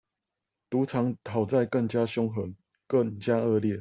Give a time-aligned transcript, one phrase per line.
[0.71, 2.55] 賭場討債更加兇狠、
[2.87, 3.69] 更加惡劣